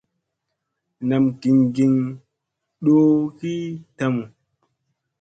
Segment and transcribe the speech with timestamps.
[1.07, 1.95] Nam gin gin
[2.83, 3.53] doo ki
[3.97, 4.23] tamu.